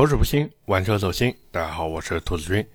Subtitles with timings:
[0.00, 1.36] 口齿不清，玩车走心。
[1.50, 2.66] 大家好，我是兔子君。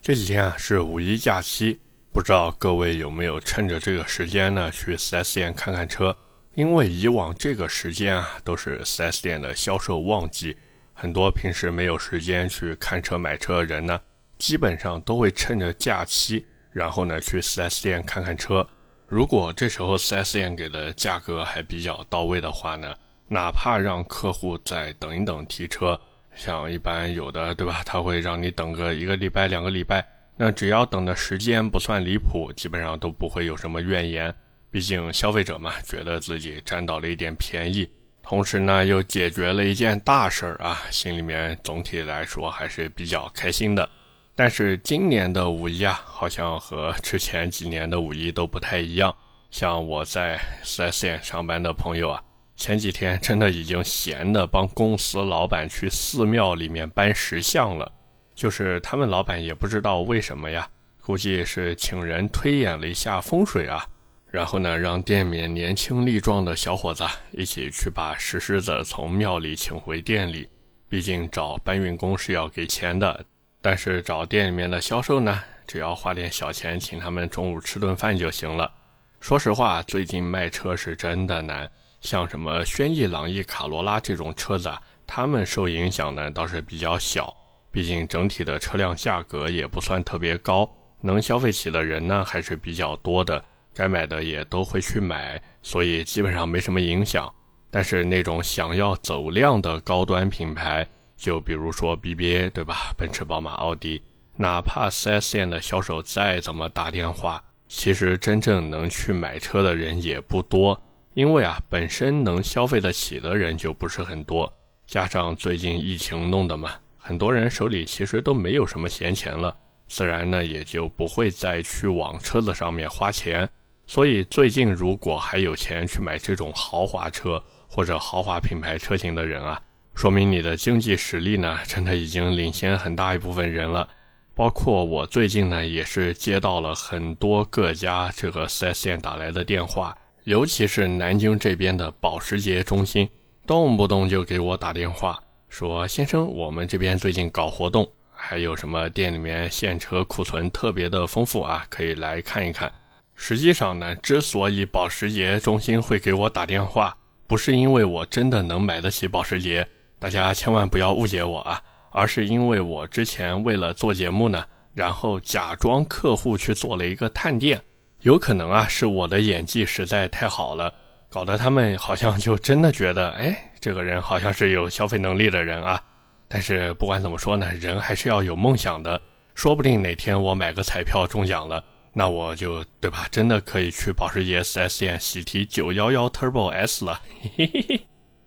[0.00, 1.78] 这几天啊是五一假期，
[2.10, 6.16] 不知道各位有没有趁着这个时间呢去 4S 店看看车？
[6.56, 10.56] 因为以往这个时间啊都是 4S 店的销售旺季，
[10.92, 14.00] 很多平时没有时间去看车买车的人呢，
[14.36, 18.68] 基本上都会趁着假期，然后呢去 4S 店看看车。
[19.06, 22.92] 如果这时候 4S 店给的价格还比较到位的话呢，
[23.28, 25.96] 哪怕让客户再等一等提车。
[26.34, 30.04] 像一般有的对吧，他会让你等个一个礼拜、两个礼拜，
[30.36, 34.34] 那只要等的时间不算离谱，基本上都不会有什么怨言。
[34.70, 37.86] 毕竟消费者嘛，觉得自己占到了一点便宜，
[38.22, 43.88] 同时呢又解决了一件大事儿啊，心里面总体来说还是比较开心的。
[44.34, 49.14] 但是今年的五一啊，好像和之前几年的五一都不太一样。
[49.50, 52.22] 像我在 4S 店上班的朋友啊。
[52.62, 57.90] 前几天真的已经闲的帮公司老板去寺庙里面搬石像了，
[58.36, 60.68] 就是他们老板也不知道为什么呀，
[61.00, 63.84] 估计是请人推演了一下风水啊，
[64.30, 70.48] 然后呢让店面年轻力壮的小伙子一起去把石狮子从庙里请回店里，
[70.88, 73.24] 毕竟找搬运工是要给钱的，
[73.60, 78.72] 但是找店里面的销售呢，只要花点小钱请他们中午吃顿饭就行了。
[79.18, 81.68] 说实话，最近卖车是真的难。
[82.02, 87.34] 像什么轩逸、朗逸、卡罗拉这种车子啊，他们受影响呢倒是比较小，
[87.70, 90.68] 毕竟整体的车辆价格也不算特别高，
[91.00, 93.42] 能消费起的人呢还是比较多的，
[93.72, 97.32] 该买的也都会去买，所以基本上没什么影响。
[97.70, 100.86] 但是那种想要走量的高端品牌，
[101.16, 104.02] 就比如说 BBA 对吧，奔驰、宝马、奥迪，
[104.36, 110.78] 哪怕 4S 店的销售再怎么打电话，其实真正能去买车的人也不多。
[111.14, 114.50] 因为啊，本身能消费得起的人就不是很多，
[114.86, 119.54] 加上最近疫情弄的嘛，很多人手里其实都没有什么闲钱了，
[119.86, 123.48] 自然呢也就不会再去往车子上面花钱。
[123.86, 129.60] 所以最近如果还有钱去买这种豪华车或者豪华品牌车型的人啊，
[129.94, 133.86] 说明你的经济实力呢真的已经领先很大一部分人了。
[134.34, 139.94] 包括我最近呢也是接到了很多各家这个 4S 店打来的电话。
[140.24, 143.08] 尤其是南京这边的保时捷中心，
[143.44, 145.18] 动不动就给我打电话
[145.48, 152.72] 说：“先生，我们这边最近搞活动，还有什么店里面现车库存特别的丰富啊，可以来看一看。”
[153.16, 156.96] 实际上呢，之所以保时捷中心会给我打电话，
[157.26, 159.66] 不是因为我真的能买得起保时捷，
[159.98, 161.60] 大家千万不要误解我啊，
[161.90, 167.60] 而是因为我之前为了做节目呢，然后假装客户去做了一个探店。
[168.02, 170.74] 有可能啊，是我的演技实在太好了，
[171.08, 175.80] 搞得他们好像就真的觉得，哎，这个人好像是有消费能力的人啊。
[176.26, 179.00] 但是不管怎么说呢，人还是要有梦想的。
[179.36, 181.62] 说不定哪天我买个彩票中奖了，
[181.92, 187.00] 那我就对吧，真的可以去保时捷 4S 店喜提911 Turbo S 了。
[187.36, 187.80] 嘿嘿嘿。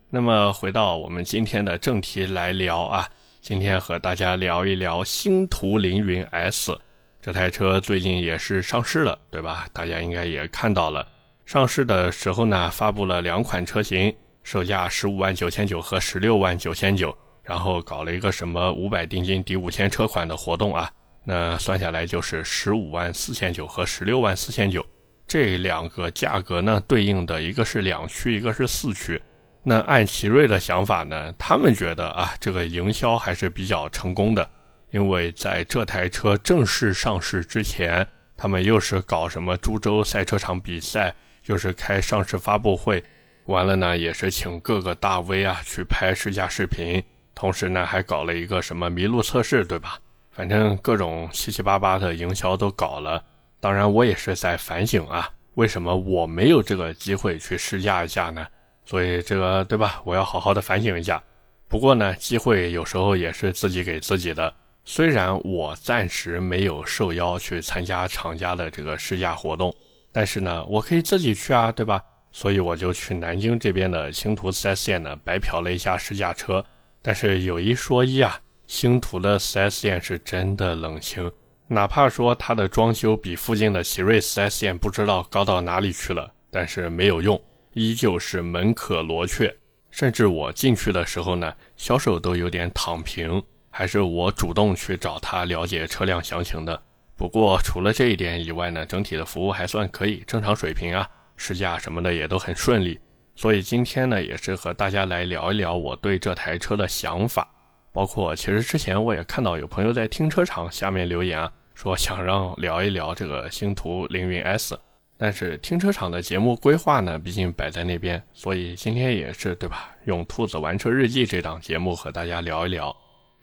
[0.09, 3.09] 那么回到我们今天的正题来聊啊，
[3.41, 6.79] 今天和大家聊一聊星途凌云 S。
[7.25, 9.67] 这台车最近也是上市了，对吧？
[9.73, 11.07] 大家应该也看到了，
[11.43, 20.87] 上市的时候呢，发布了两款车型，售价十五万九千九和十六万九千九，然后搞了一个什么五百定金抵五千车款的活动啊，
[21.23, 24.85] 那算下来就是十五万四千九和十六万四千九，
[25.25, 29.19] 这两个价格呢，对应的一个是两驱，一个是四驱。
[29.63, 34.47] 那按奇瑞的想法呢，他们觉得啊，这个营销还是比较成功的。
[34.95, 38.07] 因为在这台车正式上市之前，
[38.37, 41.13] 他们又是搞什么株洲赛车场比赛，
[41.47, 43.03] 又是开上市发布会，
[43.47, 47.03] 完了呢，也是请各个大 V 啊去拍试驾视频，
[47.35, 49.99] 同时呢还搞了一个什么麋鹿测试，对吧？
[50.31, 53.21] 反正各种七七八八的营销都搞了。
[53.59, 58.47] 当然，我也是在反省啊，为什么我没有这个机会去试驾一下呢？
[58.85, 60.01] 所以这个对吧？
[60.05, 61.21] 我要好好的反省一下。
[61.67, 64.53] 不过呢，机会有时候也是自己给自己的。
[64.87, 69.75] 虽然我暂时没有受邀去参加厂家的这个试驾活动，
[70.11, 72.01] 但是呢，我可以自己去啊，对吧？
[72.31, 76.63] 所以我就去南京这边的星途 4S 店呢，白嫖了一下试驾车。
[77.01, 81.31] 但是有一说一啊，星途的 4S 店是真的冷清，
[81.67, 87.41] 哪怕说它的装修比附近的奇瑞 4S 店不知道高到哪里去了，但是没有用，
[87.73, 89.55] 依旧是门可罗雀。
[89.89, 93.41] 甚至我进去的时候呢，销售都有点躺平。
[93.77, 96.81] 还是我主动去找他了解车辆详情的。
[97.17, 101.05] 不过除了这一点以外呢，整体的服务还算可以，正常水平啊，
[101.35, 102.97] 试驾什么的也都很顺利。
[103.35, 107.45] 所以今天呢，也是和大家来聊一聊我对这台车的想法。
[107.91, 114.79] 包括其实之前我也看到有朋友在停车场下面留言啊，说想让聊一聊这个星途凌云 S。
[115.17, 119.89] 但是停车场的节目规划呢，毕竟摆在那边，所以今天也是对吧？
[120.05, 122.95] 用《兔子玩车日记》这档节目和大家聊一聊。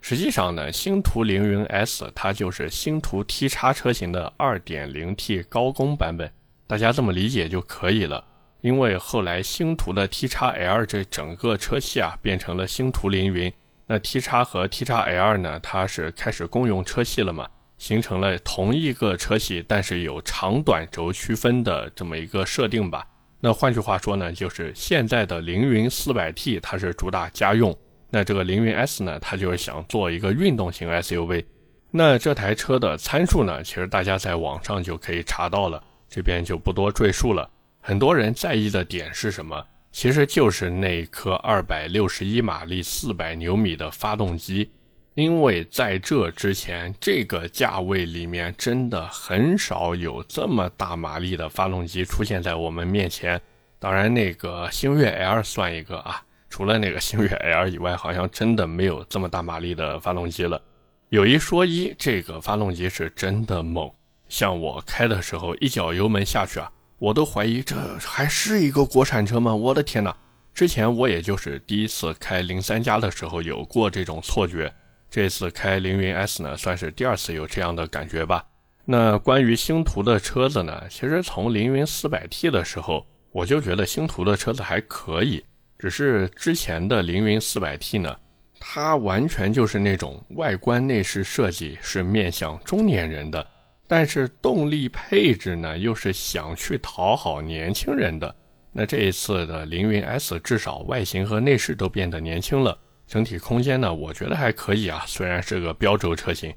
[0.04, 6.28] 实际上呢，星途凌云 S 它就是星途 T 叉车型的 2.0T 高功版本，
[6.66, 8.25] 大家这么理解就可以了。
[8.62, 13.52] 因为后来星途的 T 叉 L 这整个车系啊变成了星途凌云，
[13.87, 17.48] 那 T 叉和 T 叉 L 呢，它是开始共用车系了嘛？
[17.78, 23.06] 形成了同一个车系，但是有长短轴区分的这么一个设定吧。
[23.38, 27.76] 那换句话说呢，就是现在的凌云 400T 它是主打家用，
[28.14, 31.46] 那这个凌云 S 呢，它就是想做一个运动型 SUV。
[31.90, 37.48] 那这台车的参数呢，其实大家在网上就可以查到了，这边就不多赘述了。
[37.80, 39.66] 很多人在意的点是什么？
[39.90, 44.70] 其实就是那颗二百六十一马力、四百牛米的发动机。
[45.14, 53.40] 因为在这之前，这个价位里面真的很少有这么大马力的发动机出现在我们面前。
[53.78, 56.22] 当然，那个星越 L 算一个啊，
[56.52, 60.60] 除了那个星越 L 以外，好像真的没有这么大马力的发动机了。
[61.08, 63.90] 有一说一，这个发动机是真的猛，
[64.28, 69.54] 像我开的时候，一脚油门下去啊，我都怀疑这还是一个国产车吗？
[69.54, 70.14] 我的天哪！
[70.52, 74.70] 之前我也就是第一次开零三加的时候有过这种错觉。
[75.10, 78.44] 这次开凌云 S 呢，算是第二次有这样的感觉吧。
[78.84, 85.43] 那关于星途的车子呢，其实从凌云 400T 的时候，我就觉得星途的车子还可以。
[85.82, 88.17] 只是之前的凌云 400T 呢，
[88.61, 93.44] 它完全就是那种外观内饰设计是面向中年人的，
[93.88, 98.32] 但是动力配置呢，又是想去讨好年轻人的。
[98.70, 102.79] 那这一次的凌云 S 至少外形和内饰都变得年轻了。
[103.08, 106.55] 整体空间呢，我觉得还可以啊，虽然是个标轴车型，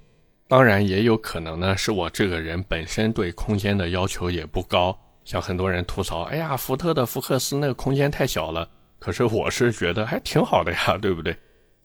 [0.47, 4.95] 当然也有可能呢，是我这个人本身对空间的要求也不高。
[5.23, 8.69] 像很多人吐槽，哎呀，福特的福克斯那个空间太小了，
[9.05, 11.37] 可是我是觉得还挺好的呀，对不对？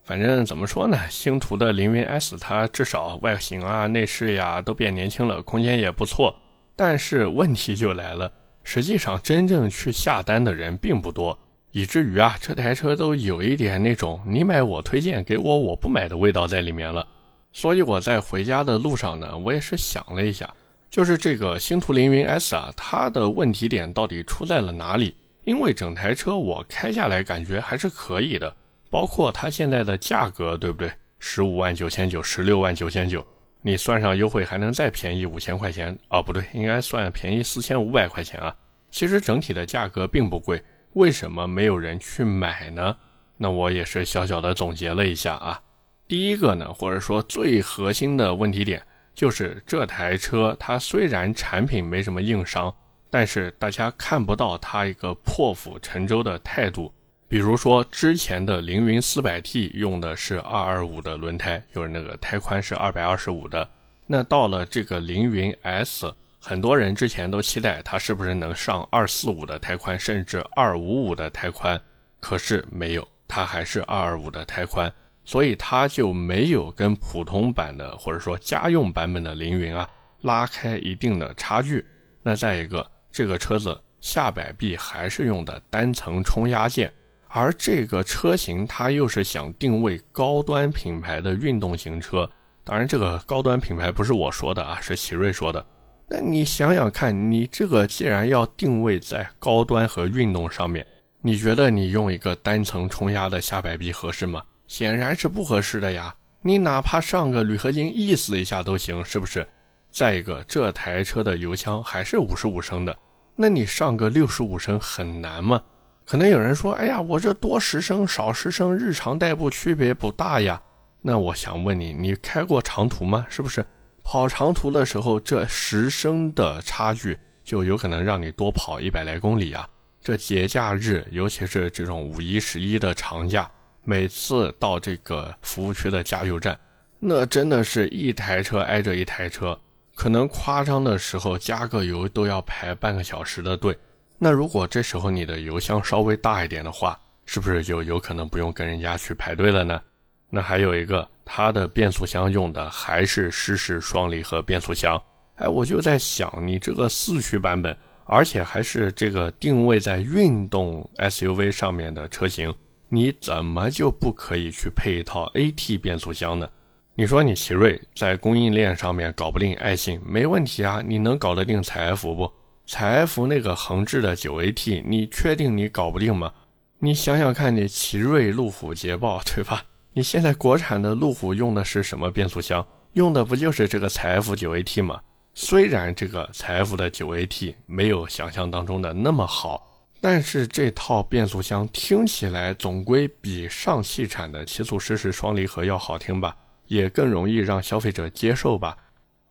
[0.03, 6.35] 反正怎么说呢，星途的凌云 S 它至少外形啊、内饰呀都变年轻了，空间也不错。
[6.75, 8.31] 但是问题就来了，
[8.63, 11.37] 实际上真正去下单的人并不多。
[11.69, 17.05] 以至于啊，这台车都有一点那种你买我推荐，给我我不买的味道在里面了。
[17.53, 20.51] 所以我在回家的路上呢，我也是想了一下，
[20.89, 25.13] 就是这个星途凌云 S 啊，它的问题点到底出在了哪里？
[25.43, 28.55] 因为整台车我开下来感觉还是可以的，
[28.89, 30.91] 包括它现在的价格，对不对？
[31.19, 33.25] 十五万九千九，十六万九千九，
[33.61, 36.21] 你算上优惠还能再便宜五千块钱啊？
[36.21, 38.55] 不对，应该算便宜四千五百块钱啊。
[38.89, 40.61] 其实整体的价格并不贵。
[40.93, 42.97] 为什么没有人去买呢？
[43.37, 45.61] 那我也是小小的总结了一下啊。
[46.07, 48.85] 第一个呢，或者说最核心的问题点，
[49.15, 52.75] 就是这台车它虽然产品没什么硬伤，
[53.11, 56.91] 但是大家看不到它一个破釜沉舟的态度。
[57.27, 63.69] 比如说之前的凌云 400T 用的是225的轮胎，就是那个胎宽是225的，
[64.07, 66.11] 那到了这个凌云 S。
[66.43, 71.79] 很多人之前都期待它是不是能上二四五的胎宽，甚至二五五的胎宽，
[72.19, 74.91] 可是没有，它还是二二五的胎宽，
[75.23, 79.87] 所以它就没有跟普通版的或者说家用版本的凌云啊
[80.21, 81.85] 拉开一定的差距。
[82.23, 86.91] 那再一个，这个车子下摆臂还是用的单层冲压件，
[87.27, 92.29] 而这个车型它又是想定位高端品牌的运动型车，
[92.63, 95.65] 当然这个高端品牌不是我说的啊，是奇瑞说的。
[96.07, 100.85] 那你想想看，你这个既然要定位在高端和运动上面，
[101.21, 104.41] 你觉得你用一个单层冲压的下摆臂合适吗？
[104.67, 106.13] 显然是不合适的呀。
[106.41, 109.47] 你哪怕上个铝合金意思一下都行，是不是？
[109.91, 112.97] 再一个，这台车的油箱还是五十五升的，
[113.35, 115.61] 那你上个六十五升很难吗？
[116.05, 120.61] 可能有人说，哎呀，我这多十升少十升，日常代步区别不大呀。
[121.01, 123.25] 那我想问你，你开过长途吗？
[123.29, 123.65] 是不是？
[124.03, 129.67] 跑长途的时候，这十升的差距就有可能让你多跑一百来公里啊！
[130.01, 133.49] 这节假日，尤其是这种五一、十一的长假，
[133.83, 136.59] 每次到这个服务区的加油站，
[136.99, 139.57] 那真的是一台车挨着一台车，
[140.01, 143.77] 可能夸张的时候加个油都要排半个小时的队。
[144.17, 149.79] 那如果这时候你的油箱稍微大一点的话，是不是就有可能不用跟人家去排队了呢？
[150.27, 151.07] 那还有一个。
[151.23, 154.99] 它的变速箱用的还是湿式双离合变速箱，
[155.35, 162.51] 哎，我就在想，你这个四驱版本，而且还是这个定位在运动 SUV 上面的车型，
[162.89, 166.49] 你怎么就不可以去配一套 AT 变速箱呢？
[166.93, 172.31] 你说你奇瑞在供应链上面搞不定爱信没问题啊，你能搞得定采埃孚不？
[172.67, 176.33] 采埃孚那个横置的九 AT，你确定你搞不定吗？
[176.79, 179.63] 你想想看，你奇瑞、路虎、捷豹，对吧？
[179.93, 182.65] 你现在国产的路虎用的是什么变速箱？
[182.93, 184.99] 用的不就是这个采埃孚九 AT 吗？
[185.33, 189.65] 虽然这个采埃孚的九 AT 没有想象当中的那么好，
[190.01, 196.35] 但是这套变速箱听起来总归比上汽产的七速湿式双离合要好听吧，
[196.71, 198.77] 也更容易让消费者接受吧。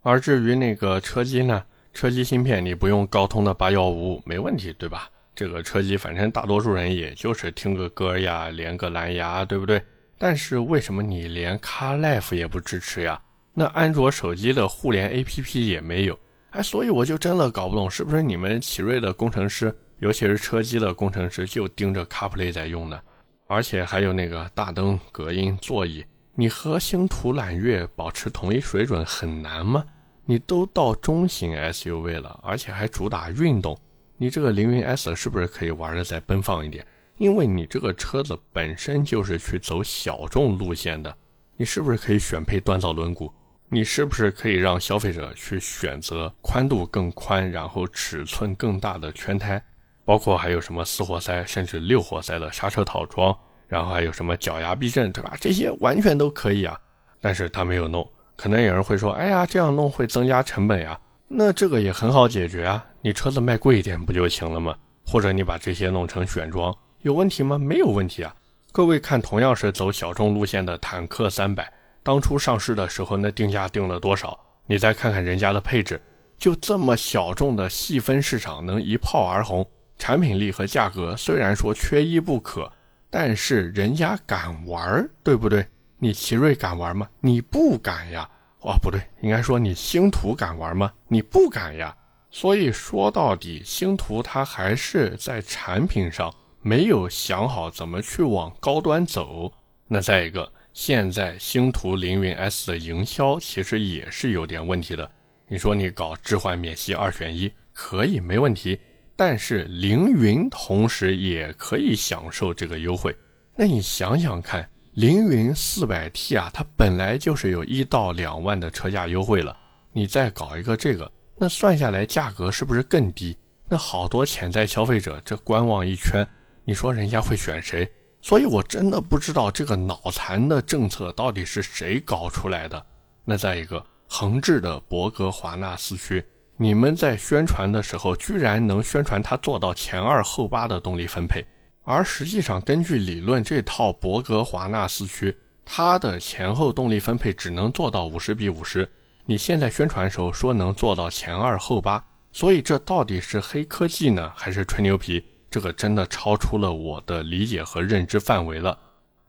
[0.03, 1.65] 而至于那个车机呢？
[1.95, 5.11] 车机芯片你不用高通的八幺五五没问题，对吧？
[5.35, 9.83] 这个车机反正大多数人也就是听个歌呀，连个蓝牙，对不对？
[10.19, 13.19] 但是为什么你连 CarLife 也不支持呀？
[13.55, 16.17] 那安卓手机的互联 APP 也没有，
[16.51, 23.01] 哎，所以我就真的搞不懂，是不是你们奇瑞的工程师，尤其是车机的工程师，就盯着 CarPlay 在用呢？
[23.49, 26.05] 而且还有那个大灯、隔音、座椅，
[26.41, 29.85] 你和星途揽月保持同一水准很难吗？
[30.25, 33.79] 你都到中型 SUV 了，而且还主打运动，
[34.17, 36.83] 你这个凌云 S 是不是可以玩的再奔放一点？
[37.19, 41.15] 因为你这个车子本身就是去走小众路线的，
[41.59, 43.31] 你是不是可以选配锻造轮毂？
[43.69, 49.63] 你是不是可以让消费者去选择宽度更宽，然后尺寸更大的圈胎？
[50.07, 53.39] 包括还有什么四活塞，甚至六活塞的刹车套装，
[53.71, 55.37] 然后还有什么脚牙避震，对吧？
[55.41, 56.77] 这些完全都可以啊，
[57.21, 58.07] 但是他没有弄。
[58.35, 60.99] 可能有人会说：“哎呀，这样弄会增加成本呀。”
[61.29, 64.75] 那这个也很好解决啊，你车子卖贵一点不就行了吗？
[65.07, 67.57] 或者你把这些弄成选装，有问题吗？
[67.57, 68.35] 没有问题啊。
[68.73, 71.73] 各位看，同样是走小众路线的坦克三百，
[72.03, 74.37] 当初上市的时候那定价定了多少？
[74.67, 76.01] 你再看看人家的配置，
[76.37, 79.65] 就这么小众的细分市场能一炮而红，
[79.99, 82.73] 产品力和价格虽然说缺一不可，
[83.11, 85.67] 但是人家敢玩，对不对？
[85.99, 87.09] 你奇瑞敢玩吗？
[87.21, 88.31] 你不敢呀！
[88.61, 90.93] 哦，不对，应该说你星途敢玩吗？
[91.09, 91.95] 你不敢呀！
[92.31, 99.53] 所以说到底，星途它还是在产品上没有想好怎么去往高端走。
[99.89, 105.11] 那再一个，现在星途凌云 S 的营销其实也是有点问题的。
[105.49, 108.79] 你说你搞置换免息二选一可以没问题，
[109.21, 113.15] 但是凌云同时也可以享受这个优惠。
[113.55, 114.67] 那你想想看。
[114.95, 119.55] 凌云四百 T 啊，它本来就是有一到两万的车价优惠了，
[119.93, 123.37] 你再搞一个这个，那算下来价格是不是更低？
[123.69, 126.27] 那好多潜在消费者这观望一圈，
[126.65, 127.87] 你说人家会选谁？
[128.23, 132.87] 所以我真的不知道这个脑残的政策到底是谁搞出来的。
[133.25, 136.25] 那再一个横置的博格华纳四驱，
[136.63, 141.43] 你们在宣传的时候居然能宣传它做到前二后八的动力分配？
[141.85, 148.87] 而实际上，根据理论，这套博格华纳四驱，它的前后动力分配只能做到五十比五十。
[149.25, 155.25] 你现在宣传时候说能做到前二后八，所以这到底是黑科技呢，还是吹牛皮？
[155.51, 158.79] 这个真的超出了我的理解和认知范围了。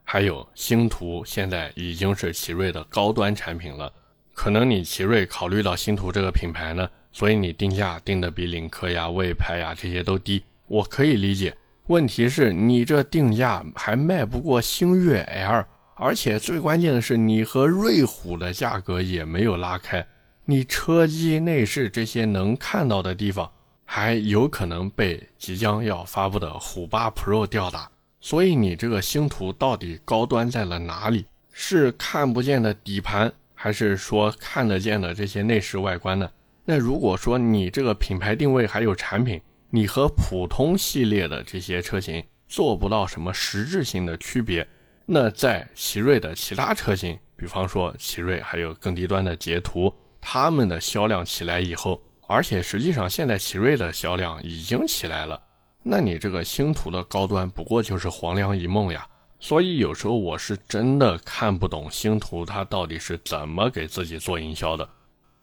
[0.04, 3.90] 还有星途现在已经是奇瑞的高端产品了，
[4.34, 11.56] 可能你奇瑞考虑到星途这个品牌呢，所以你定价定的比领克呀、魏派呀这些都低，我可以理解。
[11.88, 15.64] 问题是你这定价还卖不过星越 L，
[15.96, 20.06] 而且最关键的是你和瑞虎的价格也没有拉开，
[20.44, 23.50] 你车机内饰这些能看到的地方
[23.84, 31.26] 还有可能被即将要发布的虎八 Pro 吊打，所以你这个星途到底高端在了哪里？
[31.52, 33.30] 是看不见的底盘，
[33.62, 36.28] 还是说看得见的这些内饰外观呢？
[36.64, 39.40] 那如果说你这个品牌定位还有产品，
[39.70, 44.66] 你和普通系列的这些车型做不到什么实质性的区别，
[45.06, 55.40] 那在奇瑞的其他车型，比方说奇瑞还有更低端的捷途，他们的销量起来以后，而且实际上现在奇瑞的销量已经起来了，
[55.84, 59.06] 那你这个星途的高端不过就是黄粱一梦呀。
[59.42, 64.88] 所以有时候我是真的看不懂星途它到底是怎么给自己做营销的。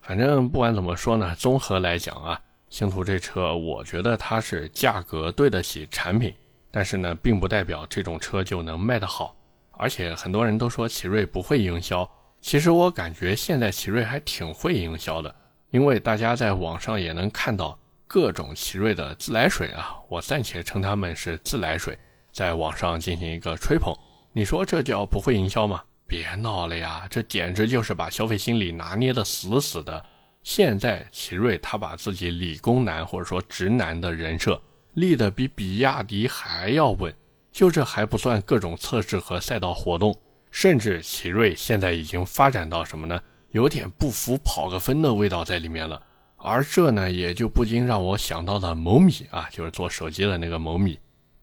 [0.01, 2.39] 反正不管怎么说呢，综合来讲啊。
[2.70, 6.34] 星途这车，我觉得它是价格对得起产品，
[6.72, 9.36] 但是呢，并不代表这种车就能卖得好。
[9.72, 15.36] 而且很多人都说奇瑞不会营销，其实我感觉现在奇瑞还挺会营销的，
[15.72, 17.77] 因为大家在网上也能看到
[18.08, 22.00] 各种奇瑞的自来水啊，我暂且称他们是自来水，
[22.31, 23.95] 在网上进行一个吹捧。
[24.33, 25.81] 你说这叫不会营销吗？
[26.07, 30.03] 别闹了呀，这简直就是把消费心理拿捏得死死的。
[30.41, 34.59] 现在奇瑞他把自己理工男或者说直男的人设
[34.93, 37.13] 立得比比亚迪还要稳，
[37.51, 40.17] 就这还不算各种测试和赛道活动，
[40.50, 43.21] 甚至奇瑞现在已经发展到什么呢？
[43.51, 46.01] 有点不服跑个分的味道在里面了。
[46.38, 50.98] 而这呢，也就不禁让我想到了某米啊，就是做手机的那个某米。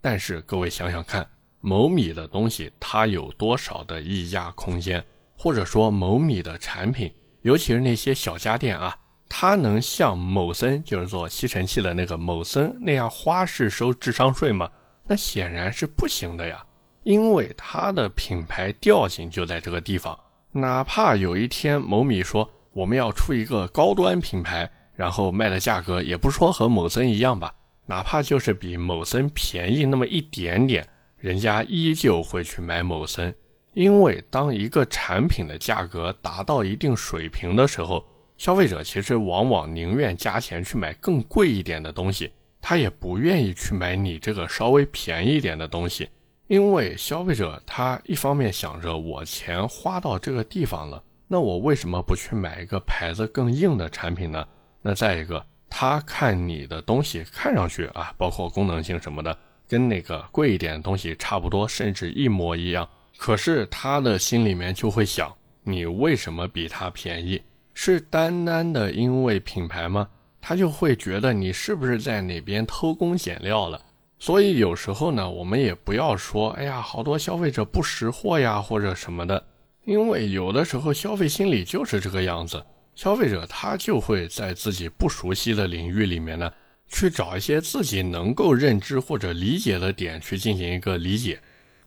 [0.08, 1.28] 但是各位想想看，
[1.60, 5.04] 某米的东西它有多少的溢价空间？
[5.36, 8.96] 或者说某米的产品，尤其是那些小家电啊，
[9.28, 14.70] 它能像某森就是做吸尘器的那个某森那样花式收智商税吗？
[15.08, 16.64] 那显然是不行的呀，
[17.02, 20.16] 因为它的品牌调性就在这个地方。
[20.52, 27.52] 哪怕有一天某米说我们要出一个高端品牌，然后卖的价格也不说和某森一样吧，
[27.86, 33.34] 哪怕就是比某森便宜那么一点点，人家依旧会去买某森。
[33.74, 38.04] 因为当一个产品的价格达到一定水平的时候，
[38.36, 46.08] 消费者其实往往宁愿加钱去买更贵一点的东西，他也不愿意去买你这个稍微便宜一点的东西。
[46.48, 54.46] 因为消费者他一方面想着我钱花到这个地方了，那我为什么不去买一个牌子更硬的产品呢？
[54.80, 59.36] 那再一个，他看你的东西看上去啊，包括功能性什么的，
[59.68, 62.88] 跟那个贵一点的东西差不多，甚至一模一样。
[63.18, 67.42] 可是他的心里面就会想，你为什么比他便宜？
[67.74, 70.08] 是单单的因为品牌吗？
[70.40, 73.80] 他就会觉得你是不是在哪边偷工减料了？
[74.18, 79.44] 所以有时候呢，我们也不要说，哎呀，好多消费者不识货呀，或者什么的，
[79.84, 82.64] 因为有的时候消费心理就是这个样子，
[82.96, 86.50] 消费者他就会在自己不熟悉的领域里面呢，
[86.88, 91.38] 去找一些自己能够认知或者理解的点去进行一个理解。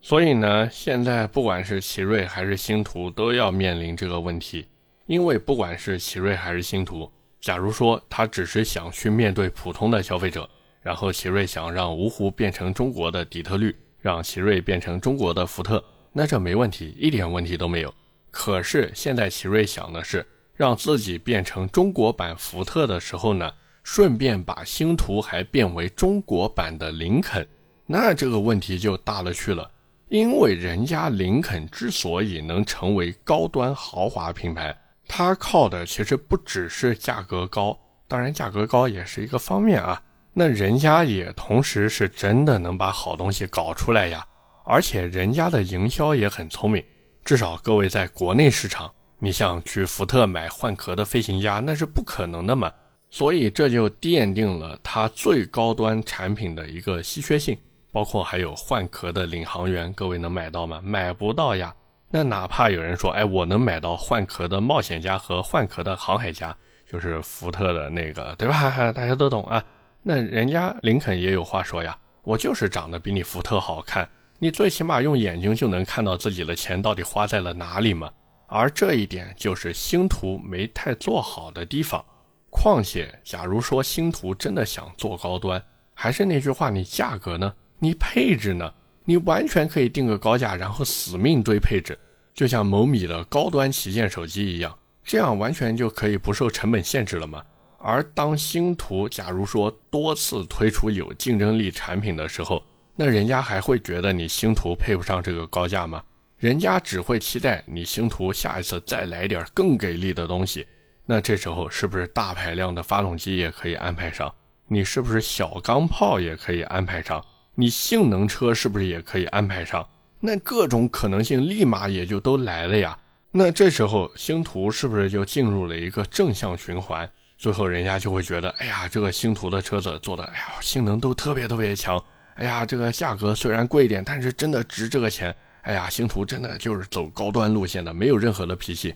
[0.02, 4.68] 所以呢，现在不管是奇瑞还是星途，都要面临这个问题。
[5.08, 7.12] 因为不管是奇瑞还是星途，
[7.42, 10.48] 假如说他只是想去面对普通的消费者，
[10.84, 17.92] 然后奇瑞想让芜湖变成中国的底特律，让奇瑞变成中国的福特，那这没问题，一点问题都没有。
[18.30, 20.24] 可是现在奇瑞想的是
[20.60, 23.50] 让自己变成中国版福特的时候呢，
[23.82, 27.48] 顺便把星途还变为中国版的林肯，
[27.86, 29.72] 那这个问题就大了去了。
[30.10, 40.02] 因为人家林肯之所以能成为高端豪华品牌，它靠的其实不只是价格高，当然价格高也是一个方面啊。
[40.34, 44.28] 那人家也同时是真的能把好东西搞出来呀，
[44.66, 46.84] 而且人家的营销也很聪明。
[47.24, 52.72] 至少各位在国内市场，你想去福特买换壳的飞行家，那是不可能的嘛。
[53.10, 57.58] 所以这就奠定了它最高端产品的一个稀缺性。
[57.92, 60.80] 包括还有换壳的领航员，各位能买到吗？
[60.84, 61.74] 买不到呀。
[62.12, 66.56] 那哪怕有人说，哎，我能买到换壳的冒险家和换壳的航海家，
[66.88, 68.70] 就是福特的那个，对吧？
[68.94, 69.64] 大家都懂啊。
[70.04, 78.12] 那人家林肯也有话说呀，我就是长得比你福特好看，你最起码用眼睛就能看到自己的钱到底花在了哪里嘛。
[78.50, 82.04] 而这一点就是星图没太做好的地方。
[82.50, 87.54] 况且，假如说星图真的想做高端，还是那句话，你价格呢？
[87.78, 88.74] 你配置呢？
[89.06, 91.98] 你完全可以定个高价，然后死命堆配置，
[92.34, 97.44] 就像某米的高端旗舰手机一样，这样完全就可以不受成本限制了嘛。
[97.78, 102.62] 而当星图假如说多次推出有竞争力产品的时候，
[102.96, 106.04] 那人家还会觉得你星图配不上这个高价吗？
[106.40, 110.66] 人家只会期待你星途下一次再来点更给力的东西。
[111.06, 114.34] 那这时候是不是大排量的发动机也可以安排上？
[114.70, 117.22] 你是不是小钢炮也可以安排上？
[117.56, 119.86] 你性能车是不是也可以安排上？
[120.22, 122.98] 那各种可能性立马也就都来了呀。
[123.32, 127.10] 那这时候星途是不是就进入了一个正向循环？
[127.38, 132.02] 最后人家就会觉得，哎呀，这个星途的车子做的，哎呀，性能都特别特别强。
[132.36, 135.36] 哎呀，这个价格虽然贵一点，但是真的值这个钱。
[135.62, 138.94] 哎呀，星途真的就是走高端路线的，没有任何的脾气。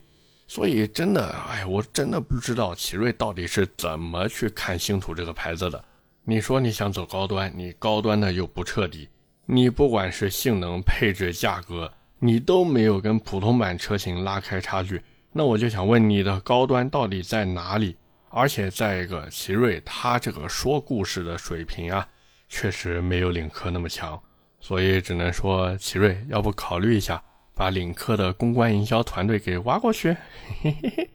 [0.47, 5.83] 所以真的，哎，我真的不知道奇瑞到底是怎么去看星途这个牌子的。
[6.25, 9.07] 你说你想走高端，你高端的又不彻底，
[9.45, 15.01] 你不管是性能、配置、价格，你都没有跟普通版车型拉开差距。
[15.31, 17.95] 那我就想问你的高端到底在哪里？
[18.29, 22.07] 而且再一个，奇瑞它这个说故事的水平啊，
[22.49, 24.21] 确实没有领克那么强，
[24.63, 27.21] 所以只能说奇瑞要不考虑一下，
[27.53, 30.15] 把领克的公关营销团队给挖过去。
[30.61, 31.09] 嘿嘿嘿。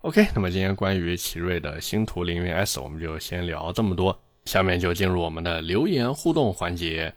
[0.00, 4.18] OK，那么今天关于奇瑞的星途凌云 S，我们就先聊这么多。
[4.46, 7.12] 下面就进入我们的留言互动环节。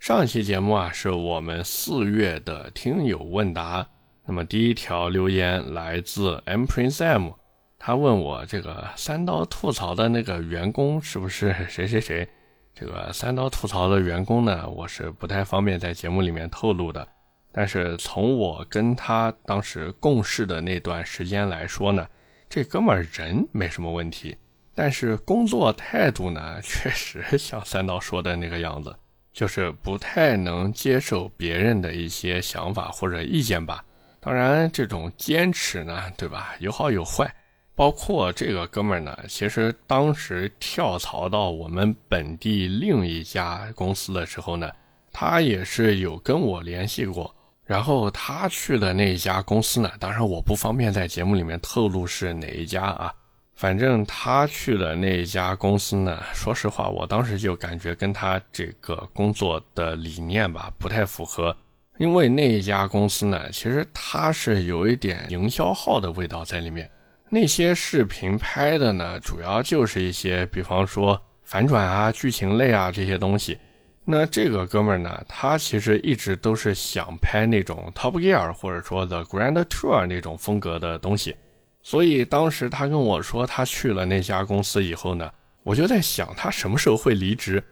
[0.00, 3.86] 上期节目啊，是我们四月的听友问答。
[4.26, 7.30] 那么第一条留言来自 M Prince M，
[7.78, 12.28] 他问我这个三刀吐槽的那个员工是不是谁谁谁？
[12.74, 17.06] 这个三刀吐槽的员工呢，我是不太方便在节目里面透露的。
[17.52, 22.06] 但是从我跟他当时共事的那段时间来说呢，
[22.48, 24.36] 这哥们儿人没什么问题，
[24.74, 28.94] 但是工作态度呢，确实 像三刀说的那个样子，
[29.32, 33.84] 就是不太能接受别人的一些想法或者意见吧。
[34.20, 36.54] 当然，这种坚持呢，对吧？
[36.60, 37.34] 有好有坏。
[37.80, 44.70] 包括这个哥们儿呢，其实当时跳槽到我们本地另一家公司的时候呢，
[45.10, 47.34] 他也是有跟我联系过。
[47.64, 53.10] 然后他去的那一家公司呢，当然我不方便在节目里面透露是哪一家啊。
[53.54, 61.56] 反正他去的那一家公司呢，说实话，我当时就感觉跟他这个工作的理念吧不太符合。
[61.96, 66.86] 因为那一家公司呢，其实它是有一点营销号的味道在里面。
[67.32, 73.56] 那些视频拍的呢，主要就是一些，比方说反转啊、剧情类啊这些东西。
[74.04, 81.36] 那这个哥们儿呢，他其实一直都是想拍那种 Top Gear 或者说 The Grand Tour 那种风格的东西。
[81.84, 85.30] 所以当时他跟我说他去了那家公司以后呢，
[85.62, 87.62] 我就在想他什么时候会离职。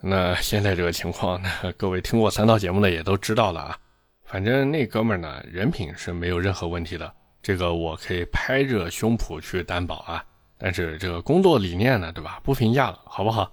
[0.00, 3.78] 那现在这个情况呢，各位听过三道节目的也都知道了啊。
[4.24, 7.14] 反正那哥们儿呢，人品是没有任何问题的，
[7.44, 10.24] 这个我可以拍着胸脯去担保啊。
[10.56, 12.40] 但是这个工作理念呢，对吧？
[12.42, 13.52] 不评价了，好不好？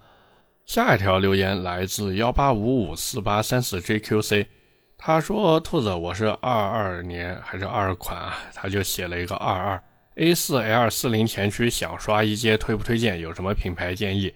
[0.65, 4.45] 下一条留言来自幺八五五四八三四 JQC，
[4.97, 9.83] 他说：“兔子，我是二二年还是二二款啊？”他就写了一个二二
[10.15, 13.19] A 四 L 四零前驱，想刷一阶，推不推荐？
[13.19, 14.33] 有什么品牌建议？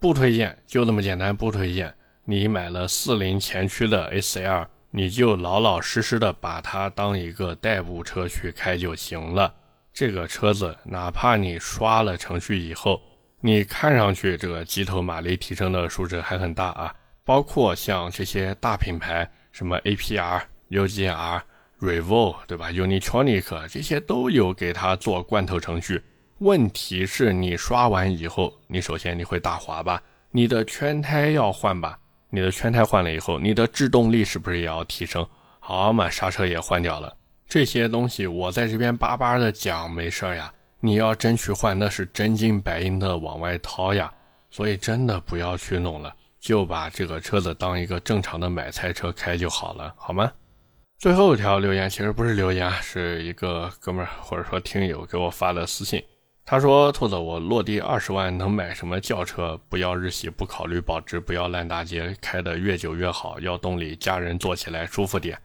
[0.00, 1.94] 不推荐，就这么简单，不推荐。
[2.24, 9.52] 你买了四零前驱的 A 四 L 你就老老实实的把它当一个代步车去开就行了。
[9.92, 12.98] 这个车子，哪怕你刷了程序以后，
[13.42, 16.94] 你看上去这个机头马力提升的数值还很大啊。
[17.26, 21.44] 包括像这些大品牌，什么 A.P.R、U.G.R、
[21.78, 26.02] Revol，对吧？Unitronic 这些都有给它做罐头程序。
[26.38, 30.02] 问题是你刷完以后，你首先你会打滑吧？
[30.30, 31.98] 你的圈胎要换吧？
[32.36, 35.26] 你的圈胎换了以后，你的制动力是不是也要提升？
[35.58, 37.16] 好嘛，刹车也换掉了，
[37.48, 40.52] 这些东西我在这边巴巴的讲没事呀。
[40.80, 44.12] 你要真去换，那是真金白银的往外掏呀。
[44.50, 50.30] 所以真的不要去弄了，就把这个车子当一个正常的买菜车开就好了，好吗？
[50.98, 56.04] 最后一条留言其实不是留言，是一个哥们儿或者说听友给我发的私信。
[56.48, 59.60] 他说：“兔子，我落地二十万能买什么轿车？
[59.68, 63.40] 不要日系，不考虑保值，不要烂大街，开的越久越好。
[63.40, 65.36] 要动力，家人坐起来舒服点。”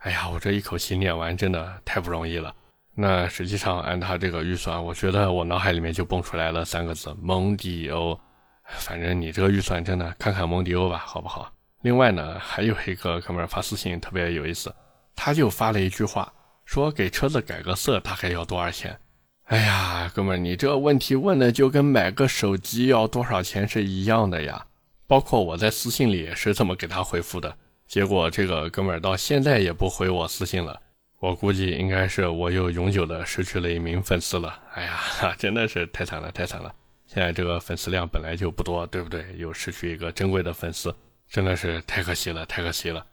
[0.00, 2.54] 哎呀，我这一口气念完，真的太不容易了。
[2.94, 8.20] 那实际上按他这个预算，我觉得我脑海里面就蹦出来了三个字：蒙迪欧。
[8.64, 11.50] 反正你这个预算真的看看蒙迪欧吧，好不好？
[11.80, 14.70] 另外呢，还有一个哥们发私信特别有意思，
[15.16, 16.30] 他就发了一句话，
[16.66, 18.94] 说给车子改个色大概要多少钱？
[19.50, 24.64] 哎呀，哥们儿，你这问题问的就跟买个手机要多少钱是一样的呀。
[25.08, 27.56] 包括我在私信里也是这么给他回复的，
[27.88, 30.80] 结果这个哥们儿到现在也不回我私信了。
[31.18, 34.56] 我估计应该是我又永久的失去了一名粉丝了。
[34.74, 36.72] 哎呀， 真的是太惨了，太惨了。
[37.08, 39.34] 现在这个粉丝量本来就不多，对不对？
[39.36, 40.94] 又失去一个珍贵的粉丝，
[41.28, 43.04] 真的是太可惜了，太可惜了。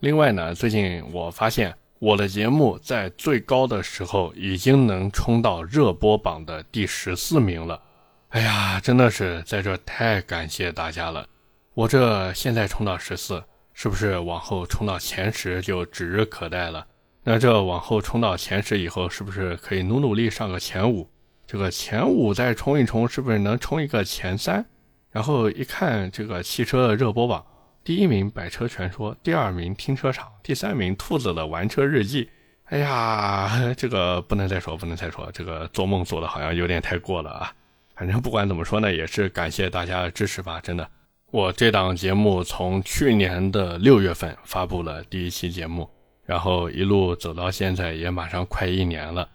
[0.00, 1.72] 另外呢，最近我发现。
[2.04, 7.80] 我的节目在最高的时候已经能冲到热播榜的第十四名了，
[8.28, 11.26] 哎呀，真的是在这太感谢大家了。
[11.72, 16.86] 我这现在冲到十四，是不是往后冲到前十就指日可待了？
[17.22, 21.08] 那这往后冲到前十以后，是不是可以努努力上个前五？
[21.46, 24.62] 这个前五再冲一冲，是不是能冲一个前三？
[25.10, 27.42] 然后一看这个汽车热播榜。
[27.84, 32.24] 第一名《百车全说》，第二名《停车场》，第三名《兔子的玩车日记》。
[32.64, 37.52] 哎呀， 这个不能再说，不能再说，这个做梦做的好像有点太过了啊！
[37.94, 40.88] 反正不管怎么说呢，也是感谢大家的支持吧，真的。
[41.30, 45.86] 我这档节目从去年的六月份发布了第一期节目，
[46.24, 49.28] 然后一路走到现在，也马上快一年了。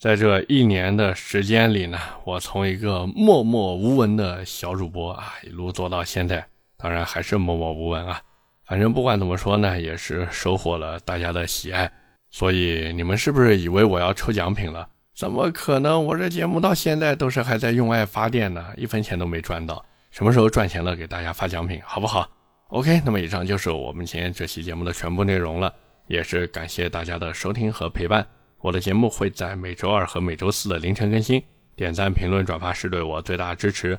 [0.00, 6.44] 在这一年的时间里呢，我从一个默默无闻的小主播啊，一路做到现在。
[6.82, 8.20] 当然还是默默无闻啊，
[8.64, 11.90] 反正不管怎么说呢，也是收获了大家的喜爱。
[12.28, 14.88] 所以你们是不是以为我要抽奖品了？
[15.14, 16.04] 怎么可能？
[16.04, 19.84] 我这节目到现在都是还在用爱发电呢，一分钱都没赚到。
[20.10, 22.28] 什么时候赚钱了，给大家发奖品，好不好
[22.68, 25.72] ？OK，那么以上就是我们今天这期节目的全部内容了，
[26.08, 28.26] 也是感谢大家的收听和陪伴。
[28.60, 31.40] 我的节目会在每周二和每周四的凌晨更新，
[31.76, 33.98] 点赞、评论、转发是对我最大的支持。